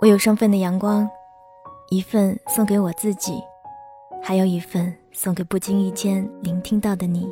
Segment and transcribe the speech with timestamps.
[0.00, 1.10] 我有双份的阳光，
[1.90, 3.32] 一份送给我自己，
[4.22, 7.28] 还有一份送给不经意间聆听到的你。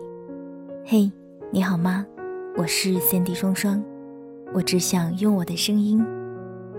[0.85, 1.09] 嘿，
[1.53, 2.05] 你好吗？
[2.57, 3.81] 我是三 D 双双，
[4.53, 6.05] 我只想用我的声音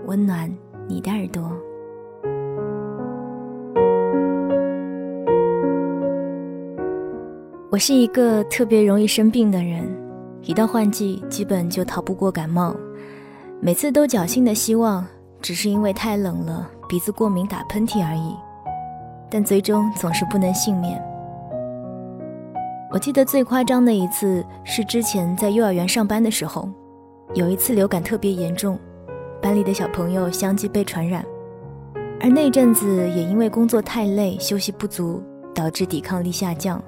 [0.04, 0.54] 温暖
[0.86, 1.50] 你的耳朵。
[7.70, 9.90] 我是一个特别容易生病的人，
[10.42, 12.76] 一到换季，基本就逃不过感冒，
[13.58, 15.02] 每次都侥幸的希望。
[15.40, 18.34] 只是因为太冷了，鼻子过敏打喷嚏而已，
[19.30, 21.02] 但最终总是不能幸免。
[22.90, 26.68] 我记得最夸张的一次是之前在幼儿园上班的时候，
[27.34, 28.78] 有一次流感特别严重，
[29.40, 31.24] 班里的小朋友相继被传染，
[32.20, 35.22] 而那阵子也因为工作太累、休息不足，
[35.54, 36.82] 导致抵抗力下降，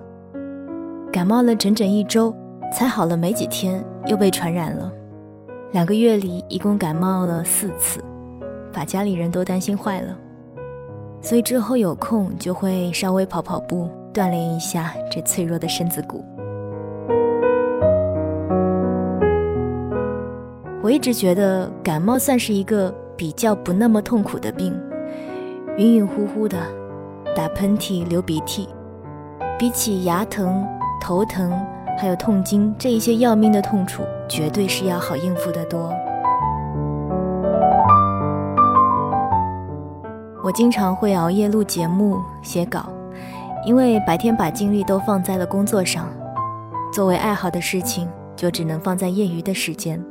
[1.12, 2.34] 感冒了整整一周，
[2.72, 4.90] 才好了没几天又被传染了，
[5.72, 8.02] 两个月里一共感冒了四次。
[8.72, 10.16] 把家里人都担心坏了，
[11.20, 16.24] 所以之后有空就会稍微跑跑步，锻炼一下这脆弱的身子骨。
[20.82, 24.74] 我一直觉得感冒算是一个比较不那么痛苦的病，
[25.76, 26.56] 晕晕乎乎的，
[27.36, 28.66] 打喷嚏、流鼻涕，
[29.58, 30.66] 比起牙疼、
[31.00, 31.52] 头疼
[31.98, 35.92] 还有痛经这一些要命的痛楚，绝对是要好应付的多。
[40.50, 42.92] 我经常会熬夜录节目、写稿，
[43.64, 46.12] 因为白天把精力都放在了工作上，
[46.92, 50.04] 作为爱好的事情就只能放在业余的时间。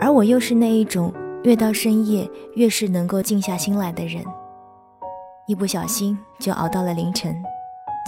[0.00, 1.12] 而我又是那一种
[1.42, 4.24] 越到深夜越是能够静下心来的人，
[5.46, 7.36] 一不小心就熬到了凌晨，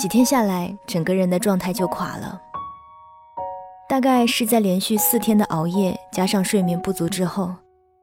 [0.01, 2.41] 几天下来，整个人的状态就垮了。
[3.91, 7.53] 大概是在连续四天的熬夜加上睡眠不足之后，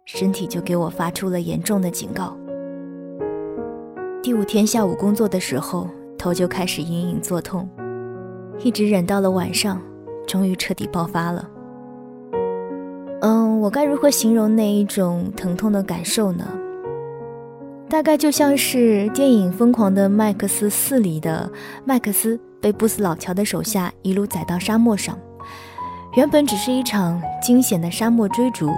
[0.06, 2.38] 身体就给我发出了严重的警告。
[4.28, 7.66] 第五天下午工作的时候，头就开始隐隐作痛，
[8.60, 9.82] 一直忍到了晚上，
[10.28, 11.50] 终于彻底爆发了。
[13.22, 16.46] 嗯，我该如何形容那一种疼痛的感受呢？
[17.88, 21.50] 大概就像是电影《疯狂的麦克斯4》里的
[21.86, 25.18] 麦克斯被布斯老乔的手下一路载到沙漠上，
[26.18, 28.70] 原本只是一场惊险的沙漠追逐，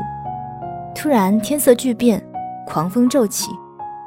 [0.93, 2.23] 突然天色巨变，
[2.67, 3.49] 狂风骤起，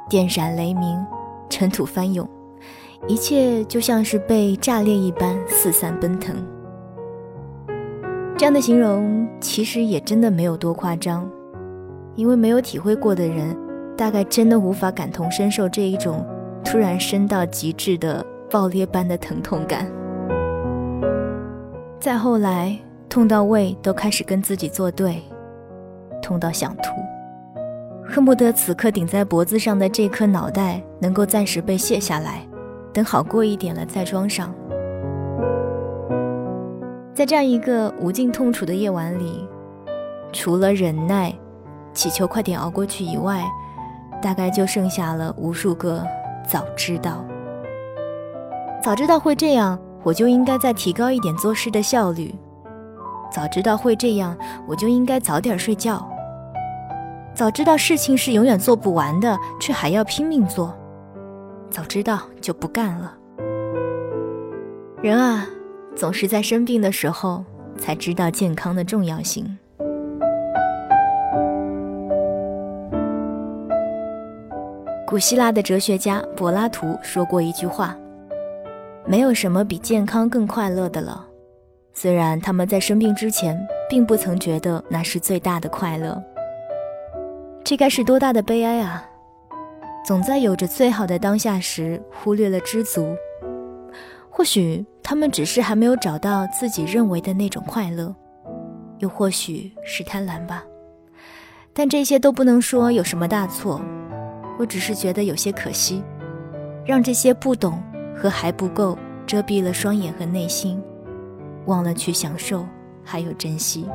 [0.09, 1.05] 电闪雷鸣。
[1.53, 2.27] 尘土翻涌，
[3.07, 6.35] 一切就像是被炸裂一般四散奔腾。
[8.35, 11.29] 这样的形容其实也真的没有多夸张，
[12.15, 13.55] 因为没有体会过的人，
[13.95, 16.25] 大概真的无法感同身受这一种
[16.65, 19.87] 突然升到极致的爆裂般的疼痛感。
[21.99, 22.75] 再后来，
[23.07, 25.21] 痛到胃都开始跟自己作对，
[26.19, 26.95] 痛到想吐。
[28.05, 32.45] 恨不得此刻顶在脖子上的这颗脑袋能够暂时被卸下来，
[32.93, 34.53] 等好过一点了再装上。
[37.13, 39.47] 在这样一个无尽痛楚的夜晚里，
[40.31, 41.33] 除了忍耐、
[41.93, 43.43] 祈求快点熬过去以外，
[44.21, 46.03] 大概就剩下了无数个
[46.47, 47.23] 早知道。
[48.81, 52.33] 早知道会这样，我就应该再提高一点做事的效率。
[53.31, 54.37] 早知道会这样，
[54.67, 56.05] 我就应该早点睡觉。
[57.35, 60.73] 早知道事情是永远做不完的，却还要拼命做，
[61.69, 63.17] 早知道就不干了。
[65.01, 65.47] 人啊，
[65.95, 67.43] 总是在生病的时候
[67.77, 69.57] 才知道健康的重要性。
[75.07, 77.95] 古希腊的哲学家柏拉图说过一句话
[79.05, 81.25] ：“没有什么比健康更快乐的了。”
[81.93, 86.23] 虽然他们在生病之前并不曾觉得那是最大的快乐。
[87.63, 89.05] 这该是多大的悲哀啊！
[90.05, 93.15] 总在有着最好的当下时，忽略了知足。
[94.29, 98.13] 或许他们只是还没有找到自己认为的那种快乐，
[98.99, 100.63] 又或许是贪婪吧。
[101.71, 103.81] 但这些都不能说有什么大错。
[104.59, 106.03] 我只是觉得有些可惜，
[106.85, 107.81] 让这些不懂
[108.15, 110.83] 和还不够遮蔽了双眼和内心，
[111.65, 112.65] 忘了去享受，
[113.03, 113.87] 还有珍惜。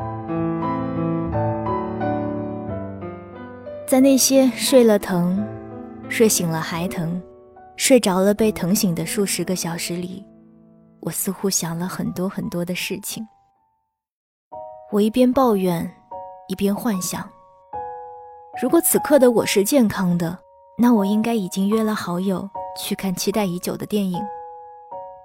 [3.89, 5.43] 在那些睡了疼，
[6.11, 7.19] 睡醒了还疼，
[7.75, 10.23] 睡着了被疼醒的数十个小时里，
[11.01, 13.27] 我似乎想了很多很多的事情。
[14.93, 15.91] 我一边抱怨，
[16.49, 17.27] 一边幻想：
[18.61, 20.39] 如果此刻的我是健康的，
[20.77, 22.47] 那我应该已经约了好友
[22.79, 24.23] 去看期待已久的电影，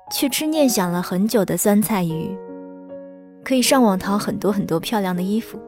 [0.10, 2.34] 去吃念想了很久的酸菜鱼，
[3.44, 5.60] 可以上网淘很多很多漂亮的衣服。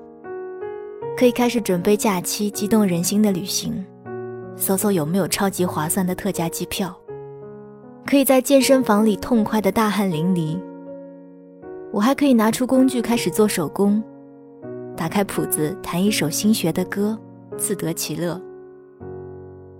[1.18, 3.86] 可以开始准备假期激动人心的旅行，
[4.58, 6.94] 搜搜有没有超级划算的特价机票。
[8.06, 10.60] 可以在健身房里痛快的大汗淋漓。
[11.94, 14.04] 我还可以拿出工具开始做手工，
[14.96, 17.18] 打开谱子弹一首新学的歌，
[17.58, 18.40] 自得其乐。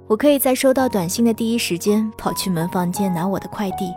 [0.08, 3.92] 我可以在收到短信的第一时间跑去门房间拿我的快递。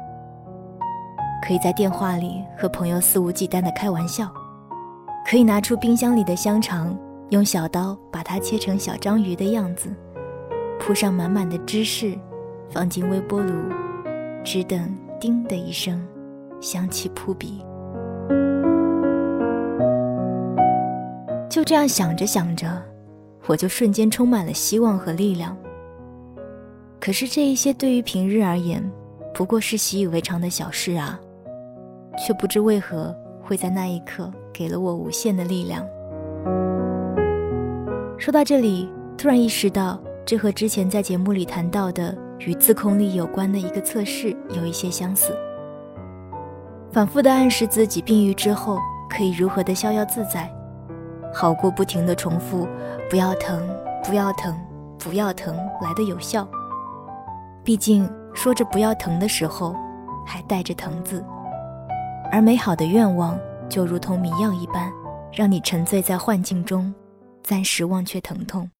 [1.46, 4.28] 可以在电话里和朋友肆无忌惮的开玩笑。
[5.24, 6.98] 可以拿出冰箱里的香肠，
[7.30, 9.90] 用小刀把它切成小章鱼的样子，
[10.80, 12.18] 铺上满满的芝士，
[12.70, 13.52] 放进微波炉。
[14.42, 16.02] 只等“叮”的一声，
[16.58, 17.62] 香气扑鼻。
[21.50, 22.82] 就这样想着想着，
[23.46, 25.54] 我就瞬间充满了希望和力量。
[26.98, 28.82] 可是这一些对于平日而言，
[29.34, 31.20] 不过是习以为常的小事啊，
[32.16, 35.86] 却不知为何会在那一刻给了我无限的力量。
[38.18, 42.16] 说到这里，突然意识到，这和之前在节目里谈到的。
[42.46, 45.36] 与自控力有关的一个测试有一些相似，
[46.92, 48.78] 反复的暗示自己病愈之后
[49.10, 50.48] 可以如何的逍遥自在，
[51.34, 52.68] 好过不停的重复
[53.10, 53.60] “不要疼，
[54.04, 54.56] 不要疼，
[55.00, 56.46] 不要疼”来的有效。
[57.64, 59.74] 毕竟说着不要疼的时候，
[60.24, 61.24] 还带着疼字，
[62.30, 63.36] 而美好的愿望
[63.68, 64.92] 就如同迷药一般，
[65.32, 66.94] 让你沉醉在幻境中，
[67.42, 68.70] 暂时忘却疼痛。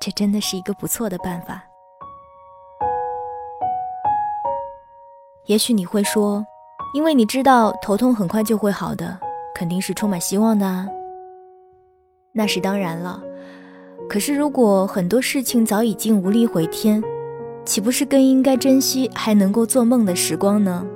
[0.00, 1.62] 这真的是一个不错的办法。
[5.46, 6.44] 也许你会说，
[6.94, 9.18] 因为你知道头痛很快就会好的，
[9.54, 10.88] 肯定是充满希望的啊。
[12.32, 13.20] 那是当然了。
[14.08, 17.02] 可是如果很多事情早已经无力回天，
[17.64, 20.86] 岂不是更应该珍惜还能够做梦的时光呢？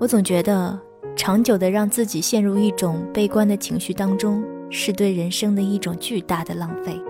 [0.00, 0.78] 我总觉得，
[1.16, 4.42] 长久的让自己陷入一种悲观的情绪当中，
[4.76, 7.00] 是对人生的一种巨大的浪费。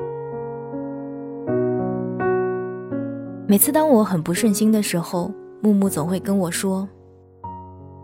[3.48, 5.32] 每次当我很不顺心的时候，
[5.62, 6.86] 木木总会跟我说：“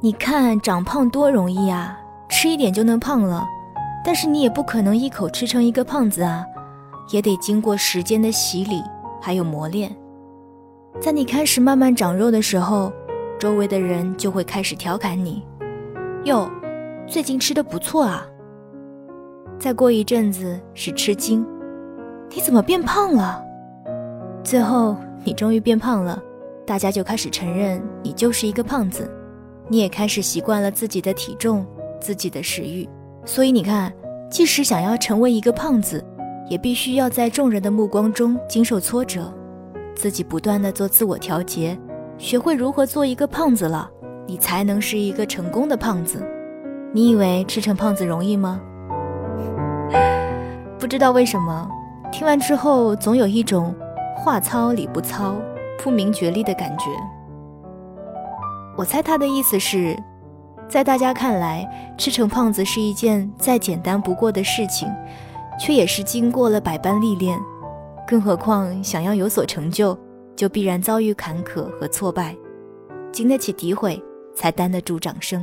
[0.00, 1.94] 你看长胖多容易啊，
[2.30, 3.46] 吃一点就能胖了。
[4.02, 6.42] 但是你也不可能一口吃成一个胖子啊，
[7.10, 8.82] 也得经过时间的洗礼，
[9.20, 9.94] 还有磨练。
[10.98, 12.90] 在你开始慢慢长肉的时候，
[13.38, 15.46] 周围的人就会开始调侃你：
[16.24, 16.50] 哟，
[17.06, 18.26] 最近吃的不错啊。
[19.60, 21.46] 再过一阵子是吃惊，
[22.30, 23.44] 你怎么变胖了？
[24.42, 26.20] 最后你终于变胖了。”
[26.66, 29.10] 大家就开始承认你就是一个胖子，
[29.68, 31.66] 你也开始习惯了自己的体重、
[32.00, 32.88] 自己的食欲。
[33.24, 33.92] 所以你看，
[34.30, 36.02] 即使想要成为一个胖子，
[36.48, 39.30] 也必须要在众人的目光中经受挫折，
[39.94, 41.76] 自己不断的做自我调节，
[42.16, 43.90] 学会如何做一个胖子了，
[44.26, 46.24] 你才能是一个成功的胖子。
[46.92, 48.60] 你以为吃成胖子容易吗？
[50.78, 51.68] 不知道为什么，
[52.10, 53.74] 听完之后总有一种
[54.16, 55.34] 话糙理不糙。
[55.82, 56.90] 不明觉厉的感觉。
[58.76, 59.96] 我猜他的意思是，
[60.68, 61.66] 在大家看来，
[61.96, 64.94] 吃成胖子是一件再简单不过的事情，
[65.58, 67.40] 却也是经过了百般历练。
[68.06, 69.98] 更何况，想要有所成就，
[70.36, 72.36] 就必然遭遇坎坷和挫败，
[73.10, 73.98] 经得起诋毁，
[74.36, 75.42] 才担得住掌声。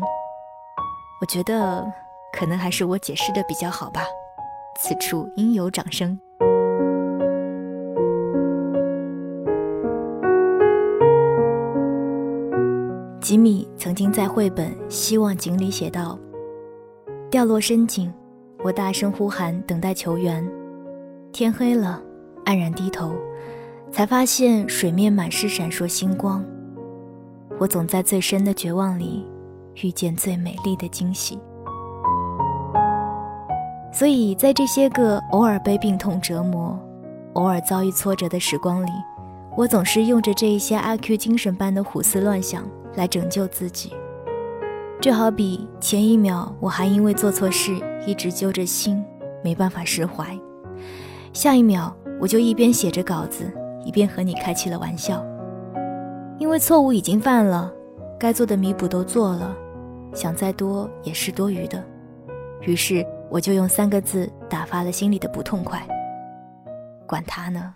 [1.20, 1.84] 我觉得，
[2.32, 4.04] 可能还是我解释的比较好吧。
[4.80, 6.18] 此处应有掌声。
[13.20, 16.18] 吉米曾经在绘本《希望井》里写道
[17.30, 18.14] ：“掉落深井，
[18.64, 20.50] 我大声呼喊，等待求援。
[21.34, 22.02] 天黑了，
[22.46, 23.12] 黯然低头，
[23.92, 26.42] 才发现水面满是闪烁星光。
[27.60, 29.26] 我总在最深的绝望里，
[29.84, 31.38] 遇见最美丽的惊喜。
[33.92, 36.78] 所以在这些个偶尔被病痛折磨、
[37.34, 38.90] 偶尔遭遇挫折的时光里，
[39.56, 42.64] 我总是用着这一些阿 Q 精神般的胡思乱想。”
[42.98, 43.94] 来拯救自己，
[45.00, 49.06] 就好比前一秒我还因为做错事一直揪着心，
[49.44, 50.26] 没办法释怀；
[51.32, 53.54] 下一秒我就一边写着稿子，
[53.86, 55.24] 一边和你开起了玩笑。
[56.40, 57.72] 因为错误已经犯了，
[58.20, 59.56] 该做的弥补都做了，
[60.16, 61.84] 想再多也是多余的。
[62.62, 65.86] 于是我就用三个字打发了心里的不痛快：
[67.06, 67.72] 管他呢。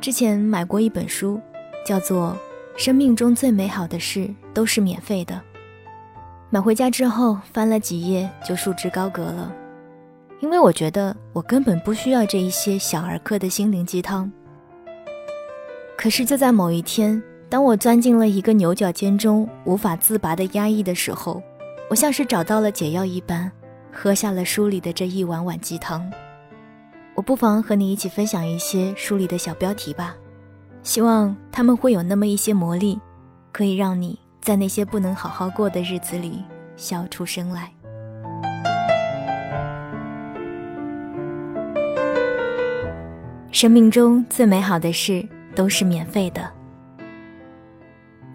[0.00, 1.40] 之前买过一本书，
[1.86, 2.36] 叫做
[2.82, 5.34] 《生命中最美好的事都是免费的》。
[6.50, 9.50] 买回家之后翻了几页就束之高阁了，
[10.40, 14.30] 因为我觉得我根本不需要这一些小儿科的心灵鸡汤。
[15.96, 17.22] 可是就在某一天，
[17.52, 21.42] 当我钻进了一个牛角尖中无法自拔的压抑的时候，
[21.90, 23.52] 我像是找到了解药一般，
[23.92, 26.10] 喝下了书里的这一碗碗鸡汤。
[27.14, 30.16] 我不妨和你一起分享一些书里的小标题吧，
[30.82, 32.98] 希望他们会有那么一些魔力，
[33.52, 36.42] 可以让你在那些不能好好过的日子里
[36.74, 37.70] 笑出声来。
[43.50, 46.50] 生命中最美好的事都是免费的。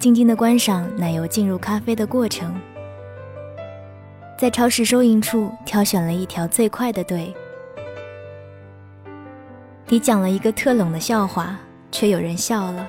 [0.08, 2.58] 静静的观赏奶油进入咖啡的过程，
[4.40, 7.36] 在超市收银处挑选了一条最快的队。
[9.88, 11.60] 你讲了一个特冷的笑话，
[11.92, 12.88] 却有人笑了。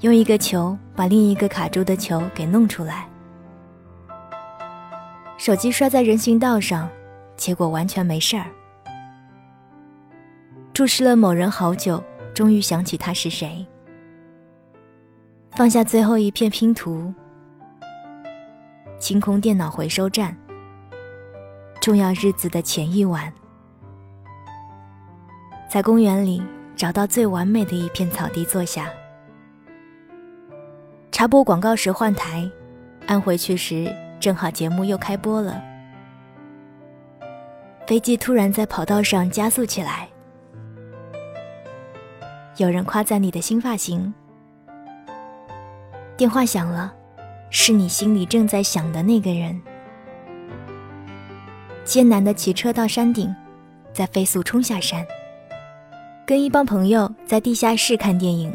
[0.00, 3.06] 用一个球把另一个卡住的球给弄出来。
[5.36, 6.88] 手机摔在人行道上，
[7.36, 8.46] 结果完全没事儿。
[10.72, 12.02] 注视了某人好久，
[12.32, 13.66] 终于想起他是谁。
[15.58, 17.12] 放下最后一片拼图，
[19.00, 20.32] 清空电脑回收站。
[21.80, 23.32] 重要日子的前一晚，
[25.68, 26.40] 在公园里
[26.76, 28.88] 找到最完美的一片草地坐下。
[31.10, 32.48] 插播广告时换台，
[33.08, 35.60] 按回去时正好节目又开播了。
[37.84, 40.08] 飞机突然在跑道上加速起来。
[42.58, 44.14] 有人夸赞你的新发型。
[46.18, 46.92] 电话响了，
[47.48, 49.56] 是你心里正在想的那个人。
[51.84, 53.32] 艰难的骑车到山顶，
[53.92, 55.06] 再飞速冲下山。
[56.26, 58.52] 跟一帮朋友在地下室看电影。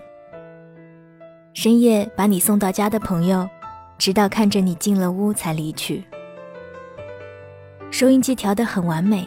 [1.54, 3.48] 深夜把你送到家的朋友，
[3.98, 6.04] 直到看着你进了屋才离去。
[7.92, 9.26] 收音机调得很完美，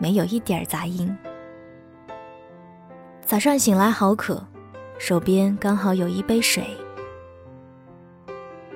[0.00, 1.16] 没有一点杂音。
[3.24, 4.44] 早上醒来好渴，
[4.98, 6.64] 手边刚好有一杯水。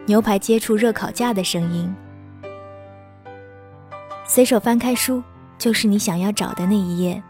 [0.06, 1.94] 牛排接触热烤架的声音，
[4.26, 5.22] 随手翻开书，
[5.56, 7.22] 就是你想要找的那一页。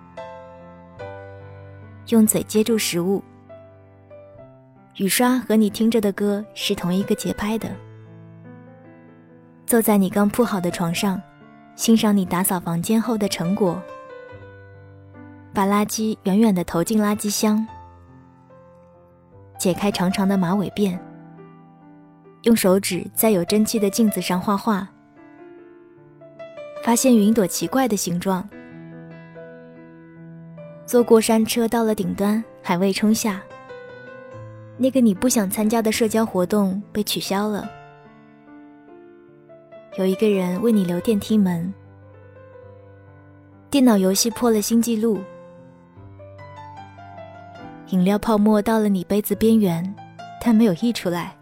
[2.09, 3.23] 用嘴接住食物，
[4.97, 7.69] 雨刷和你听着的歌是同一个节拍的。
[9.67, 11.23] 坐在你刚铺好的床上，
[11.77, 13.81] 欣赏你打扫房间后的成果。
[15.55, 17.65] 把垃圾远远地投进垃圾箱，
[19.57, 20.99] 解开长长的马尾辫。
[22.45, 24.87] 用手指在有蒸汽的镜子上画画，
[26.83, 28.47] 发现云朵奇怪的形状。
[30.85, 33.43] 坐过山车到了顶端，还未冲下。
[34.77, 37.67] 那个你不想参加的社交活动被取消了。
[39.97, 41.73] 有一个人为你留电梯门。
[43.71, 45.19] 电脑游戏破了新纪录。
[47.89, 49.95] 饮料泡沫到了你杯子边缘，
[50.45, 51.35] 但没有溢出来。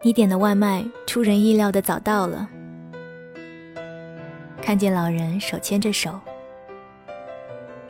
[0.00, 2.48] 你点的外卖出人意料的早到了。
[4.62, 6.18] 看见老人手牵着手，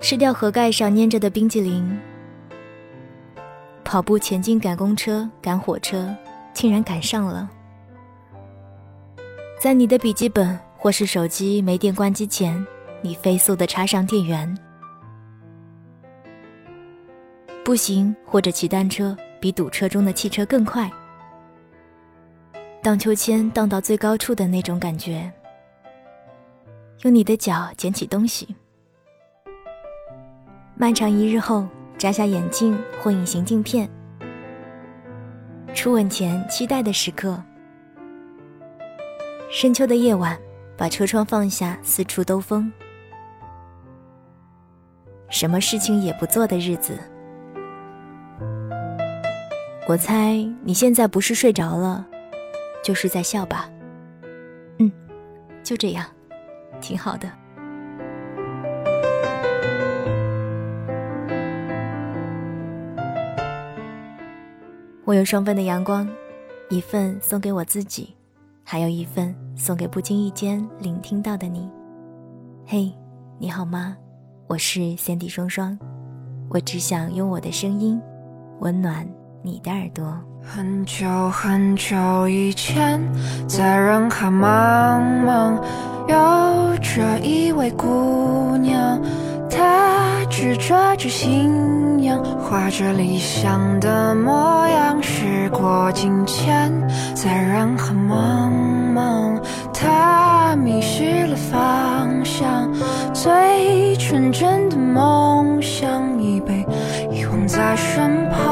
[0.01, 1.99] 吃掉盒盖上粘着的冰激凌。
[3.85, 6.15] 跑步前进赶公车赶火车，
[6.55, 7.49] 竟然赶上了。
[9.61, 12.65] 在你的笔记本或是手机没电关机前，
[13.03, 14.57] 你飞速的插上电源。
[17.65, 20.91] 步行或者骑单车比堵车中的汽车更快。
[22.89, 25.31] 荡秋千荡到最高处的那种感觉。
[27.03, 28.57] 用你的脚捡起东西。
[30.75, 31.69] 漫长一日后，
[31.99, 33.87] 摘下眼镜或隐形镜片。
[35.75, 37.39] 初吻前期待的时刻。
[39.51, 40.35] 深秋的夜晚，
[40.75, 42.73] 把车窗放下，四处兜风。
[45.29, 46.99] 什么事情也不做的日子。
[49.87, 52.07] 我猜你现在不是睡着了。
[52.83, 53.71] 就是在笑吧，
[54.79, 54.91] 嗯，
[55.63, 56.07] 就这样，
[56.81, 57.31] 挺好的。
[65.05, 66.09] 我有双份的阳光，
[66.69, 68.15] 一份送给我自己，
[68.63, 71.71] 还有一份送给不经意间聆听到的你。
[72.67, 72.93] 嘿，
[73.39, 73.97] 你好吗？
[74.47, 75.79] 我是三 D 双双，
[76.51, 78.01] 我只想用我的声音
[78.61, 79.07] 温暖
[79.43, 80.19] 你的耳朵。
[80.51, 82.99] 很久很久以前，
[83.47, 85.63] 在人海茫茫，
[86.09, 88.99] 有着一位姑娘，
[89.51, 95.03] 她执着着信仰，画着理想的模样。
[95.03, 96.73] 时过境迁，
[97.15, 98.51] 在人海茫
[98.95, 99.39] 茫，
[99.75, 102.73] 她迷失了方向，
[103.13, 106.67] 最纯真的梦想已被
[107.13, 107.59] 遗忘在。
[107.59, 108.48] 在身旁。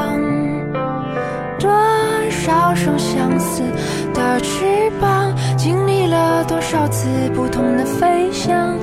[4.40, 8.76] 翅膀，经历了多少次不同的飞翔，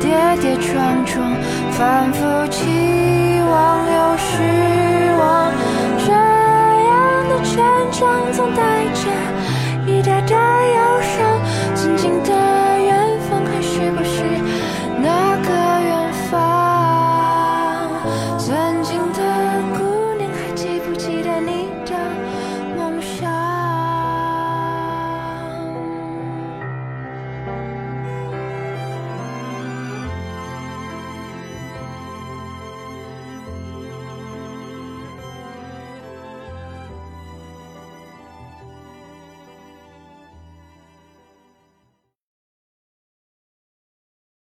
[0.00, 1.32] 跌跌撞撞，
[1.72, 4.32] 反复期望又失
[5.18, 5.52] 望。
[6.06, 7.62] 这样的成
[7.92, 9.10] 长总带着
[9.86, 11.40] 一点点忧伤，
[11.74, 12.49] 静静的。